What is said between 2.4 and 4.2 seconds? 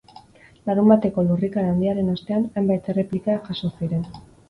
hainbat erreplika jazo ziren.